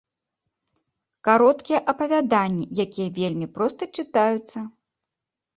Кароткія 1.27 1.79
апавяданні, 1.93 2.65
якія 2.85 3.09
вельмі 3.19 3.47
проста 3.59 3.83
чытаюцца. 3.97 4.57